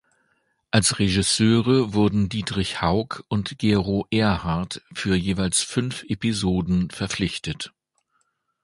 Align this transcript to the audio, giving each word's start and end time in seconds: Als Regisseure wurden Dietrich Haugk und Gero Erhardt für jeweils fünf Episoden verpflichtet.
Als 0.71 0.97
Regisseure 0.97 1.93
wurden 1.93 2.27
Dietrich 2.27 2.81
Haugk 2.81 3.23
und 3.27 3.59
Gero 3.59 4.07
Erhardt 4.09 4.81
für 4.95 5.13
jeweils 5.15 5.61
fünf 5.61 6.05
Episoden 6.07 6.89
verpflichtet. 6.89 7.71